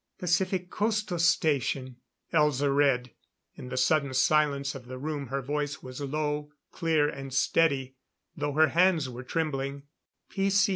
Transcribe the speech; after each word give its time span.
"Pacific 0.17 0.71
Coastal 0.71 1.19
Station," 1.19 1.97
Elza 2.33 2.75
read. 2.75 3.11
In 3.53 3.69
the 3.69 3.77
sudden 3.77 4.15
silence 4.15 4.73
of 4.73 4.87
the 4.87 4.97
room 4.97 5.27
her 5.27 5.43
voice 5.43 5.83
was 5.83 6.01
low, 6.01 6.49
clear, 6.71 7.07
and 7.07 7.31
steady, 7.31 7.97
though 8.35 8.53
her 8.53 8.69
hands 8.69 9.09
were 9.09 9.21
trembling. 9.21 9.83